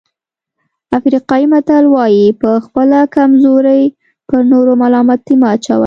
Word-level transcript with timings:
افریقایي 0.97 1.45
متل 1.53 1.85
وایي 1.93 2.25
په 2.41 2.49
خپله 2.65 2.99
کمزوري 3.15 3.83
پر 4.27 4.39
نورو 4.51 4.71
ملامتي 4.81 5.35
مه 5.41 5.47
اچوئ. 5.55 5.79